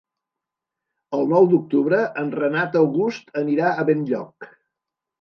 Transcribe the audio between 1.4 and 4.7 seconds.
d'octubre en Renat August anirà a Benlloc.